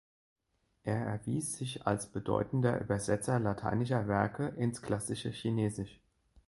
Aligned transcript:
Er 0.83 0.95
erwies 0.97 1.59
sich 1.59 1.85
als 1.85 2.07
bedeutendeter 2.11 2.81
Übersetzer 2.81 3.39
lateinischer 3.39 4.07
Werke 4.07 4.47
ins 4.57 4.81
klassische 4.81 5.29
Chinesisch. 5.29 6.01